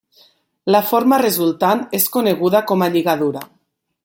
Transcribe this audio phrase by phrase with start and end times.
[0.75, 3.49] La forma resultant és coneguda com a lligadura.